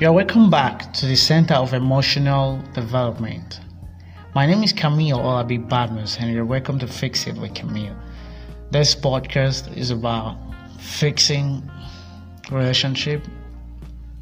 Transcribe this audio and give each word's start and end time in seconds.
You're 0.00 0.14
welcome 0.14 0.48
back 0.48 0.94
to 0.94 1.04
the 1.04 1.14
Center 1.14 1.52
of 1.52 1.74
Emotional 1.74 2.58
Development. 2.72 3.60
My 4.34 4.46
name 4.46 4.62
is 4.62 4.72
Kameel 4.72 5.18
Olabi 5.18 5.68
Badmus, 5.68 6.18
and 6.18 6.32
you're 6.32 6.46
welcome 6.46 6.78
to 6.78 6.86
Fix 6.86 7.26
It 7.26 7.36
with 7.36 7.52
Kameel. 7.52 7.94
This 8.70 8.94
podcast 8.94 9.76
is 9.76 9.90
about 9.90 10.38
fixing 10.78 11.70
relationship, 12.50 13.22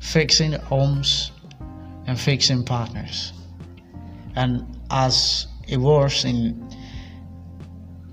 fixing 0.01 0.51
homes, 0.51 1.31
and 2.09 2.19
fixing 2.19 2.65
partners. 2.65 3.33
And 4.35 4.67
as 4.91 5.47
it 5.69 5.77
was 5.77 6.25
in 6.25 6.75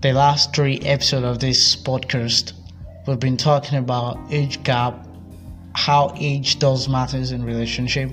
the 0.02 0.14
last 0.14 0.56
three 0.56 0.82
episodes 0.82 1.26
of 1.26 1.40
this 1.40 1.76
podcast, 1.76 2.54
we've 3.08 3.20
been 3.20 3.38
talking 3.38 3.80
about 3.80 4.20
age 4.30 4.62
gap 4.62 5.08
how 5.76 6.14
age 6.18 6.58
does 6.58 6.88
matters 6.88 7.32
in 7.32 7.44
relationship, 7.44 8.10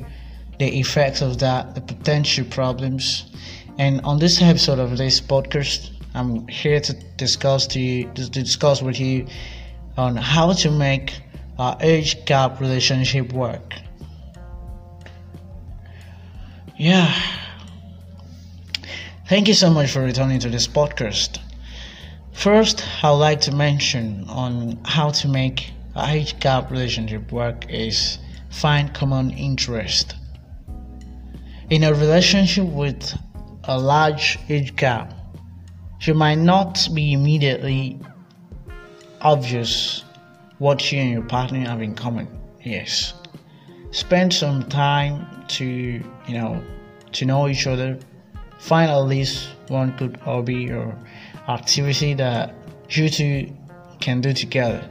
the 0.59 0.80
effects 0.80 1.23
of 1.23 1.39
that, 1.39 1.75
the 1.75 1.80
potential 1.80 2.45
problems. 2.47 3.30
And 3.79 4.01
on 4.03 4.19
this 4.19 4.43
episode 4.43 4.80
of 4.80 4.98
this 4.98 5.20
podcast, 5.20 5.91
I'm 6.15 6.47
here 6.48 6.80
to 6.80 6.93
discuss 7.17 7.67
to 7.69 7.80
you 7.80 8.11
to 8.15 8.29
discuss 8.29 8.83
with 8.83 8.98
you 8.98 9.27
on 9.97 10.17
how 10.17 10.53
to 10.55 10.70
make 10.70 11.23
our 11.59 11.77
age 11.80 12.25
gap 12.25 12.61
relationship 12.61 13.33
work. 13.33 13.75
Yeah. 16.77 17.15
Thank 19.29 19.47
you 19.47 19.55
so 19.55 19.70
much 19.70 19.92
for 19.92 20.03
returning 20.03 20.41
to 20.41 20.51
this 20.51 20.67
podcast. 20.67 21.39
First, 22.33 22.84
I'd 23.05 23.11
like 23.11 23.41
to 23.42 23.55
mention 23.55 24.25
on 24.29 24.81
how 24.84 25.11
to 25.11 25.29
make 25.29 25.73
age 25.96 26.38
gap 26.41 26.70
relationship 26.70 27.30
work 27.32 27.70
is 27.70 28.19
find 28.50 28.92
common 28.94 29.30
interest. 29.30 30.14
In 31.70 31.84
a 31.84 31.92
relationship 31.92 32.67
with 32.67 33.17
a 33.64 33.78
large 33.78 34.39
age 34.48 34.75
gap, 34.77 35.12
you 36.00 36.14
might 36.14 36.39
not 36.39 36.89
be 36.94 37.12
immediately 37.12 38.00
obvious 39.20 40.05
what 40.58 40.91
you 40.91 41.00
and 41.00 41.11
your 41.11 41.22
partner 41.22 41.61
have 41.61 41.83
in 41.83 41.95
common. 41.95 42.28
Yes. 42.62 43.14
Spend 43.91 44.33
some 44.33 44.69
time 44.69 45.45
to, 45.48 45.64
you 45.64 46.34
know, 46.34 46.62
to 47.12 47.24
know 47.24 47.48
each 47.48 47.67
other. 47.67 47.98
Find 48.58 48.91
at 48.91 48.98
least 49.00 49.48
one 49.69 49.95
good 49.98 50.17
hobby 50.19 50.70
or 50.70 50.97
activity 51.48 52.14
that 52.14 52.55
you 52.89 53.08
two 53.08 53.52
can 54.00 54.20
do 54.20 54.33
together 54.33 54.89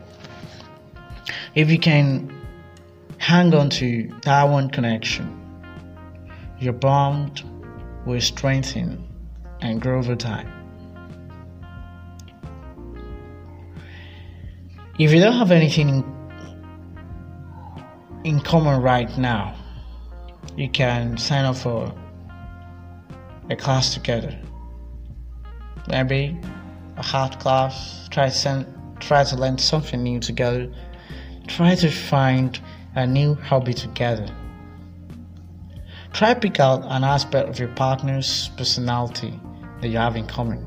if 1.56 1.70
you 1.70 1.78
can 1.78 2.34
hang 3.18 3.54
on 3.54 3.70
to 3.70 4.10
that 4.24 4.44
one 4.44 4.70
connection, 4.70 5.38
your 6.60 6.74
bond 6.74 7.44
will 8.06 8.22
strengthen 8.22 9.08
and 9.62 9.82
grow 9.82 10.00
over 10.00 10.16
time. 10.16 10.50
If 14.98 15.12
you 15.12 15.20
don't 15.20 15.34
have 15.34 15.52
anything 15.52 15.90
in, 15.90 16.04
in 18.24 18.40
common 18.42 18.82
right 18.82 19.18
now, 19.18 19.56
you 20.56 20.70
can 20.70 21.18
sign 21.18 21.46
up 21.46 21.58
for 21.58 21.94
a 23.50 23.56
class 23.56 23.94
together. 23.94 24.38
Maybe 25.88 26.38
a 26.98 27.04
hard 27.04 27.40
class, 27.40 28.08
try 28.10 28.30
to, 28.30 28.36
send, 28.36 28.68
try 29.00 29.24
to 29.24 29.36
learn 29.36 29.58
something 29.58 30.02
new 30.02 30.20
together 30.20 30.72
Try 31.48 31.76
to 31.76 31.90
find 31.90 32.60
a 32.96 33.06
new 33.06 33.36
hobby 33.36 33.74
together. 33.74 34.28
Try 36.14 36.34
pick 36.34 36.60
out 36.60 36.84
an 36.86 37.04
aspect 37.04 37.50
of 37.50 37.58
your 37.58 37.70
partner's 37.70 38.50
personality 38.58 39.40
that 39.82 39.88
you 39.88 39.98
have 39.98 40.16
in 40.16 40.28
common. 40.28 40.66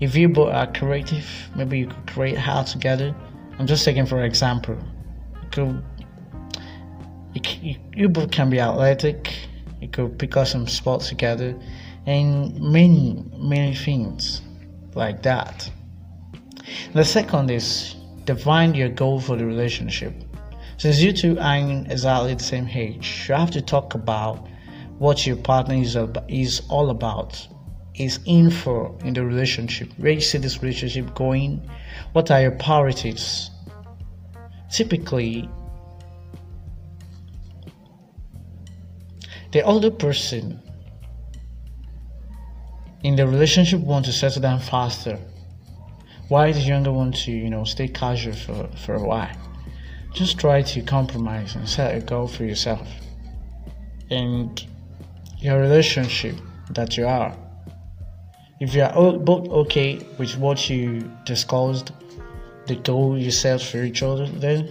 If 0.00 0.14
you 0.14 0.28
both 0.28 0.52
are 0.52 0.70
creative, 0.72 1.26
maybe 1.56 1.78
you 1.78 1.86
could 1.86 2.06
create 2.06 2.48
art 2.48 2.66
together. 2.66 3.14
I'm 3.58 3.66
just 3.66 3.84
taking 3.84 4.06
for 4.06 4.22
example. 4.24 4.78
You 5.42 5.48
could 5.50 5.82
you, 7.34 7.76
you 7.94 8.08
both 8.08 8.30
can 8.30 8.50
be 8.50 8.60
athletic. 8.60 9.34
You 9.80 9.88
could 9.88 10.18
pick 10.18 10.36
up 10.36 10.46
some 10.46 10.66
sports 10.66 11.08
together, 11.08 11.58
and 12.06 12.60
many 12.60 13.24
many 13.36 13.74
things 13.74 14.42
like 14.94 15.22
that. 15.22 15.70
The 16.92 17.04
second 17.04 17.50
is 17.50 17.96
define 18.28 18.74
your 18.74 18.90
goal 18.90 19.18
for 19.18 19.36
the 19.36 19.46
relationship. 19.46 20.12
Since 20.76 21.00
you 21.00 21.14
two 21.14 21.38
aren't 21.40 21.90
exactly 21.90 22.34
the 22.34 22.44
same 22.44 22.68
age, 22.68 23.24
you 23.26 23.34
have 23.34 23.50
to 23.52 23.62
talk 23.62 23.94
about 23.94 24.46
what 24.98 25.26
your 25.26 25.36
partner 25.36 25.76
is, 25.76 25.96
is 26.28 26.60
all 26.68 26.90
about, 26.90 27.48
is 27.94 28.20
in 28.26 28.50
for 28.50 28.94
in 29.02 29.14
the 29.14 29.24
relationship, 29.24 29.88
where 29.96 30.12
you 30.12 30.20
see 30.20 30.36
this 30.36 30.62
relationship 30.62 31.14
going, 31.14 31.66
what 32.12 32.30
are 32.30 32.42
your 32.42 32.50
priorities. 32.50 33.50
Typically, 34.70 35.48
the 39.52 39.62
older 39.62 39.90
person 39.90 40.60
in 43.04 43.16
the 43.16 43.26
relationship 43.26 43.80
wants 43.80 44.06
to 44.06 44.12
settle 44.12 44.42
down 44.42 44.60
faster 44.60 45.18
why 46.28 46.52
the 46.52 46.60
younger 46.60 46.92
one 46.92 46.98
want 46.98 47.16
to 47.16 47.32
you 47.32 47.50
know 47.50 47.64
stay 47.64 47.88
casual 47.88 48.34
for, 48.34 48.68
for 48.84 48.94
a 48.94 49.02
while? 49.02 49.36
Just 50.14 50.38
try 50.38 50.62
to 50.62 50.82
compromise 50.82 51.54
and 51.54 51.68
set 51.68 51.94
a 51.94 52.00
goal 52.00 52.28
for 52.28 52.44
yourself. 52.44 52.88
And 54.10 54.64
your 55.38 55.60
relationship 55.60 56.36
that 56.70 56.96
you 56.96 57.06
are. 57.06 57.36
If 58.60 58.74
you 58.74 58.82
are 58.82 59.18
both 59.18 59.48
okay 59.48 60.00
with 60.18 60.36
what 60.36 60.68
you 60.68 61.10
discussed 61.24 61.92
the 62.66 62.74
goal 62.76 63.16
you 63.16 63.30
set 63.30 63.62
for 63.62 63.82
each 63.82 64.02
other 64.02 64.26
then 64.26 64.68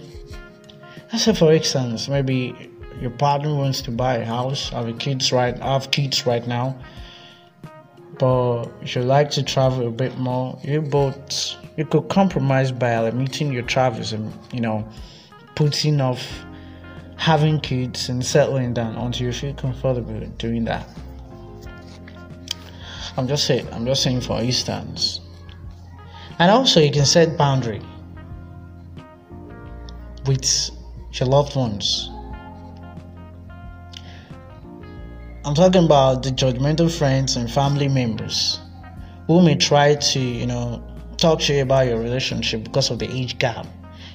let's 1.10 1.24
say 1.24 1.34
for 1.34 1.52
instance. 1.52 2.08
Maybe 2.08 2.70
your 3.00 3.10
partner 3.10 3.54
wants 3.54 3.80
to 3.82 3.90
buy 3.90 4.16
a 4.18 4.24
house 4.24 4.68
have 4.70 4.98
kids 4.98 5.32
right 5.32 5.56
have 5.58 5.90
kids 5.90 6.26
right 6.26 6.46
now 6.46 6.78
but 8.18 8.66
if 8.82 8.96
you 8.96 9.02
like 9.02 9.30
to 9.30 9.42
travel 9.42 9.86
a 9.86 9.90
bit 9.90 10.18
more, 10.18 10.58
you 10.62 10.80
both 10.80 11.54
you 11.76 11.84
could 11.84 12.08
compromise 12.08 12.72
by 12.72 13.00
limiting 13.00 13.52
your 13.52 13.62
travels 13.62 14.12
and 14.12 14.32
you 14.52 14.60
know 14.60 14.86
putting 15.54 16.00
off 16.00 16.44
having 17.16 17.60
kids 17.60 18.08
and 18.08 18.24
settling 18.24 18.74
down 18.74 18.96
until 18.96 19.26
you 19.26 19.32
feel 19.32 19.54
comfortable 19.54 20.20
doing 20.38 20.64
that. 20.64 20.88
I'm 23.16 23.28
just 23.28 23.46
saying 23.46 23.68
I'm 23.72 23.86
just 23.86 24.02
saying 24.02 24.22
for 24.22 24.40
instance. 24.40 25.20
And 26.40 26.50
also 26.50 26.80
you 26.80 26.92
can 26.92 27.04
set 27.04 27.36
boundary 27.36 27.82
with 30.26 30.70
your 31.12 31.28
loved 31.28 31.56
ones 31.56 32.10
I'm 35.44 35.54
talking 35.54 35.84
about 35.84 36.22
the 36.22 36.30
judgmental 36.30 36.90
friends 36.90 37.36
and 37.36 37.50
family 37.50 37.88
members 37.88 38.58
who 39.26 39.40
may 39.40 39.54
try 39.54 39.94
to, 39.94 40.20
you 40.20 40.46
know, 40.46 40.82
talk 41.16 41.40
to 41.40 41.54
you 41.54 41.62
about 41.62 41.86
your 41.86 42.00
relationship 42.00 42.64
because 42.64 42.90
of 42.90 42.98
the 42.98 43.10
age 43.10 43.38
gap. 43.38 43.66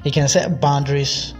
You 0.03 0.11
can 0.11 0.27
set 0.27 0.59
boundaries 0.59 1.33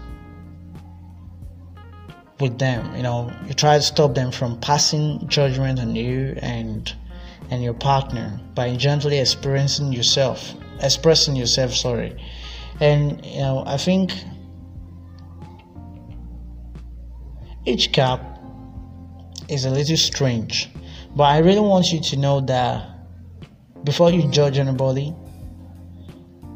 with 2.40 2.60
them. 2.60 2.96
You 2.96 3.04
know, 3.04 3.32
you 3.46 3.54
try 3.54 3.78
to 3.78 3.82
stop 3.82 4.16
them 4.16 4.32
from 4.32 4.60
passing 4.62 5.28
judgment 5.28 5.80
on 5.80 5.96
you 5.96 6.38
and 6.42 6.94
and 7.52 7.62
your 7.62 7.74
partner 7.74 8.40
by 8.56 8.76
gently 8.76 9.20
experiencing 9.20 9.92
yourself, 9.92 10.54
expressing 10.82 11.36
yourself. 11.36 11.74
Sorry, 11.74 12.16
and 12.80 13.24
you 13.26 13.40
know, 13.40 13.64
I 13.66 13.78
think 13.78 14.14
age 17.66 17.92
gap 17.92 18.33
is 19.54 19.66
a 19.66 19.70
little 19.70 19.98
strange. 19.98 20.70
But 21.16 21.24
I 21.26 21.38
really 21.38 21.60
want 21.60 21.92
you 21.94 22.02
to 22.02 22.18
know 22.18 22.42
that 22.42 22.90
before 23.84 24.12
you 24.12 24.30
judge 24.32 24.58
anybody, 24.58 25.16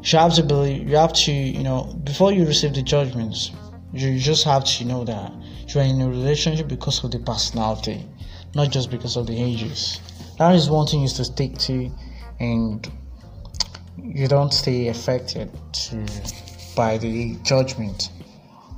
you 0.02 0.18
have 0.18 0.34
to 0.34 0.42
believe, 0.42 0.88
you 0.88 0.96
have 0.96 1.12
to, 1.12 1.32
you 1.32 1.62
know, 1.62 1.84
before 2.04 2.32
you 2.32 2.44
receive 2.44 2.74
the 2.74 2.82
judgments, 2.82 3.52
you 3.92 4.18
just 4.18 4.44
have 4.44 4.64
to 4.64 4.84
know 4.84 5.04
that 5.04 5.32
you 5.68 5.80
are 5.80 5.84
in 5.84 6.00
a 6.00 6.08
relationship 6.08 6.68
because 6.68 7.04
of 7.04 7.10
the 7.10 7.18
personality, 7.20 8.04
not 8.54 8.70
just 8.70 8.90
because 8.90 9.16
of 9.16 9.26
the 9.26 9.40
ages. 9.40 10.00
That 10.38 10.54
is 10.54 10.68
one 10.70 10.86
thing 10.86 11.04
is 11.04 11.12
to 11.14 11.24
stick 11.24 11.56
to, 11.58 11.90
and 12.40 12.90
you 14.02 14.28
don't 14.28 14.52
stay 14.52 14.88
affected 14.88 15.50
to, 15.72 16.06
by 16.74 16.98
the 16.98 17.36
judgment 17.42 18.10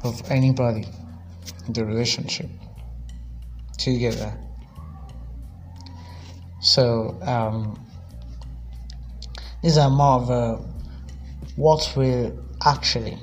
of 0.05 0.23
anybody 0.31 0.87
in 1.67 1.73
the 1.73 1.85
relationship 1.85 2.49
together. 3.81 4.33
So 6.61 7.19
um, 7.23 7.79
these 9.63 9.79
are 9.79 9.91
more 9.91 10.21
of 10.21 10.31
a, 10.31 10.57
what 11.57 11.93
will 11.97 12.39
actually 12.65 13.19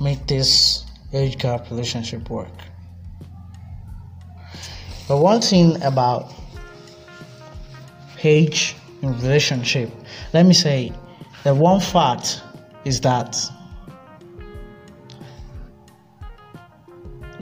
make 0.00 0.26
this 0.26 0.84
age 1.12 1.38
gap 1.38 1.70
relationship 1.70 2.28
work? 2.28 2.52
But 5.08 5.18
one 5.18 5.40
thing 5.40 5.82
about 5.82 6.32
age 8.22 8.76
in 9.02 9.18
relationship, 9.20 9.90
let 10.32 10.46
me 10.46 10.54
say 10.54 10.92
the 11.44 11.54
one 11.54 11.80
fact 11.80 12.42
is 12.84 13.00
that 13.00 13.36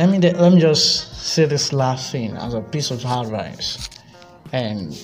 let 0.00 0.08
me 0.08 0.19
let 0.19 0.52
me 0.55 0.58
just 0.58 1.14
say 1.14 1.44
this 1.44 1.75
last 1.75 2.11
thing 2.11 2.35
as 2.38 2.55
a 2.55 2.62
piece 2.62 2.91
of 2.91 3.05
advice 3.05 3.91
and 4.50 4.97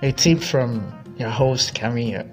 a 0.00 0.12
tip 0.12 0.40
from 0.40 0.90
your 1.18 1.28
host 1.28 1.74
Kameel. 1.74 2.26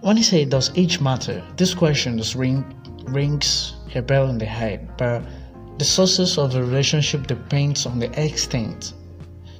When 0.00 0.16
you 0.16 0.22
say 0.22 0.46
does 0.46 0.70
age 0.78 0.98
matter, 0.98 1.44
this 1.58 1.74
question 1.74 2.16
just 2.16 2.34
ring, 2.34 2.64
rings 3.04 3.74
a 3.94 4.00
bell 4.00 4.30
in 4.30 4.38
the 4.38 4.46
head, 4.46 4.96
but 4.96 5.22
the 5.78 5.84
sources 5.84 6.38
of 6.38 6.54
the 6.54 6.62
relationship 6.62 7.26
depends 7.26 7.84
on 7.84 7.98
the 7.98 8.10
extent 8.18 8.94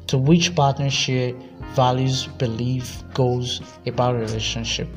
to 0.06 0.16
which 0.16 0.54
partners 0.54 0.94
share 0.94 1.34
values, 1.74 2.26
belief, 2.38 3.02
goals 3.12 3.60
about 3.84 4.14
relationship. 4.14 4.88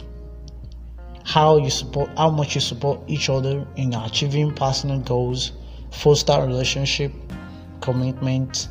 How 1.24 1.58
you 1.58 1.70
support 1.70 2.10
how 2.18 2.30
much 2.30 2.56
you 2.56 2.62
support 2.62 3.00
each 3.08 3.30
other 3.30 3.66
in 3.76 3.94
achieving 3.94 4.54
personal 4.54 5.00
goals, 5.00 5.52
foster 5.92 6.42
relationship 6.46 7.14
commitment, 7.80 8.68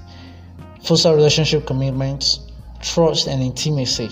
foster 0.82 1.14
relationship 1.14 1.66
commitments, 1.66 2.40
trust 2.80 3.28
and 3.28 3.42
intimacy 3.42 4.10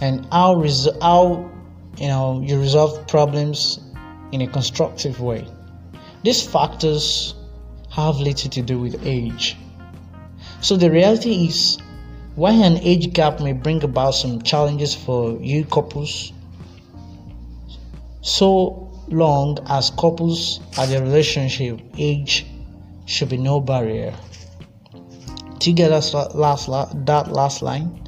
and 0.00 0.26
how 0.32 0.62
how 1.00 1.50
you 1.98 2.08
know 2.08 2.40
you 2.44 2.58
resolve 2.60 3.06
problems 3.08 3.80
in 4.32 4.42
a 4.42 4.46
constructive 4.46 5.20
way. 5.20 5.46
These 6.22 6.46
factors 6.46 7.34
have 7.90 8.16
little 8.16 8.50
to 8.50 8.62
do 8.62 8.78
with 8.78 9.06
age. 9.06 9.56
So 10.60 10.76
the 10.76 10.90
reality 10.90 11.46
is 11.46 11.78
while 12.34 12.62
an 12.62 12.78
age 12.78 13.12
gap 13.12 13.40
may 13.40 13.52
bring 13.52 13.82
about 13.82 14.12
some 14.12 14.42
challenges 14.42 14.94
for 14.94 15.38
you 15.40 15.64
couples, 15.64 16.32
so 18.28 18.90
long 19.08 19.58
as 19.68 19.90
couples 19.90 20.60
are 20.76 20.86
the 20.86 21.00
relationship, 21.00 21.80
age 21.96 22.46
should 23.06 23.30
be 23.30 23.38
no 23.38 23.58
barrier. 23.58 24.14
Do 25.58 25.70
you 25.70 25.74
get 25.74 25.88
that 25.88 26.34
last, 26.34 26.66
that 27.06 27.32
last 27.32 27.62
line? 27.62 28.06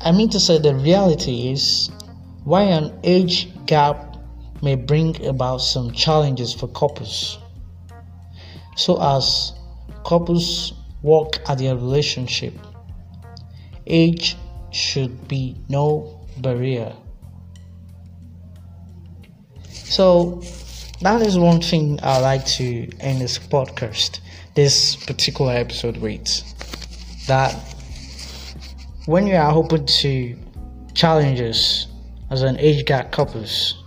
I 0.00 0.10
mean 0.12 0.28
to 0.30 0.40
say 0.40 0.58
the 0.58 0.74
reality 0.74 1.52
is 1.52 1.88
why 2.42 2.62
an 2.62 2.98
age 3.04 3.48
gap 3.66 4.16
may 4.60 4.74
bring 4.74 5.24
about 5.24 5.58
some 5.58 5.92
challenges 5.92 6.52
for 6.52 6.66
couples. 6.68 7.38
So 8.76 9.00
as 9.00 9.52
couples 10.04 10.72
work 11.02 11.38
at 11.48 11.58
their 11.58 11.76
relationship, 11.76 12.54
age 13.86 14.36
should 14.72 15.28
be 15.28 15.56
no 15.68 16.26
barrier. 16.38 16.92
So 19.90 20.40
that 21.00 21.20
is 21.20 21.36
one 21.36 21.60
thing 21.60 21.98
I 22.00 22.20
like 22.20 22.46
to 22.46 22.88
end 23.00 23.20
this 23.20 23.40
podcast, 23.40 24.20
this 24.54 24.94
particular 24.94 25.52
episode 25.52 25.96
with. 25.96 26.44
That 27.26 27.52
when 29.06 29.26
you 29.26 29.34
are 29.34 29.52
open 29.52 29.86
to 29.86 30.36
challenges 30.94 31.88
as 32.30 32.42
an 32.42 32.56
age 32.60 32.86
gap 32.86 33.10
couples, 33.10 33.82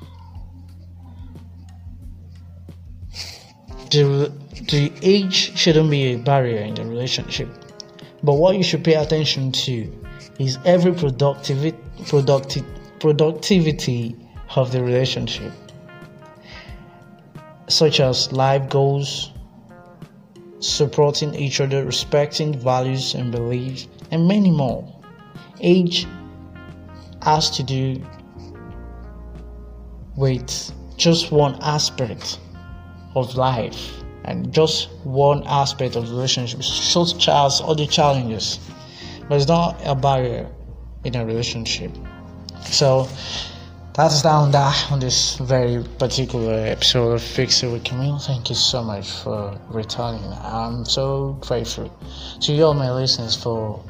the, 3.90 4.30
the 4.70 4.92
age 5.04 5.58
shouldn't 5.58 5.90
be 5.90 6.16
a 6.16 6.18
barrier 6.18 6.64
in 6.64 6.76
the 6.76 6.84
relationship. 6.84 7.48
But 8.24 8.34
what 8.34 8.58
you 8.58 8.64
should 8.64 8.84
pay 8.84 8.96
attention 8.96 9.54
to 9.54 9.90
is 10.38 10.58
every 10.66 10.94
productivity, 10.94 11.78
productive, 12.08 12.66
productivity 13.00 14.18
of 14.58 14.74
the 14.74 14.84
relationship, 14.84 15.54
such 17.68 18.00
as 18.00 18.32
life 18.32 18.70
goals, 18.70 19.32
supporting 20.60 21.34
each 21.36 21.60
other, 21.62 21.86
respecting 21.86 22.58
values 22.58 23.16
and 23.16 23.32
beliefs, 23.32 23.88
and 24.12 24.28
many 24.28 24.52
more. 24.52 24.88
Age 25.60 26.08
has 27.22 27.50
to 27.52 27.64
do 27.64 28.02
with 30.16 30.72
just 30.98 31.32
one 31.32 31.58
aspect 31.62 32.40
of 33.16 33.36
life 33.36 34.04
and 34.26 34.54
just 34.54 34.90
one 35.04 35.44
aspect 35.48 35.96
of 35.96 36.08
the 36.08 36.14
relationship, 36.14 36.64
such 36.64 37.28
as 37.28 37.62
other 37.64 37.86
challenges, 37.86 38.60
but 39.28 39.36
it's 39.36 39.48
not 39.48 39.80
a 39.86 39.96
barrier 39.96 40.50
in 41.04 41.16
a 41.16 41.26
relationship. 41.26 41.92
So 42.66 43.08
that's 43.94 44.24
down 44.24 44.52
that 44.52 44.92
on 44.92 45.00
this 45.00 45.38
very 45.38 45.84
particular 46.00 46.54
episode 46.66 47.12
of 47.12 47.22
Fix 47.22 47.62
It 47.62 47.72
with 47.72 47.84
Kameel. 47.84 48.20
Thank 48.26 48.50
you 48.50 48.56
so 48.56 48.84
much 48.84 49.10
for 49.10 49.56
returning. 49.70 50.24
I'm 50.42 50.84
so 50.86 51.38
grateful 51.42 51.96
to 52.42 52.54
you 52.54 52.64
all 52.64 52.74
my 52.74 52.92
listeners 52.92 53.36
for 53.36 53.84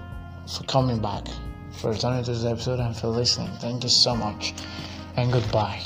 for 0.45 0.63
coming 0.65 0.99
back 1.01 1.25
for 1.71 1.91
returning 1.91 2.23
to 2.25 2.31
this 2.31 2.43
episode 2.43 2.79
and 2.79 2.95
for 2.95 3.07
listening. 3.07 3.51
Thank 3.59 3.83
you 3.83 3.89
so 3.89 4.13
much 4.15 4.53
and 5.15 5.31
goodbye. 5.31 5.81